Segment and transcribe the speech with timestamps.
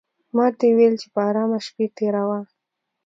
[0.35, 2.39] ماته یې وویل چې په آرامه شپې تېروه.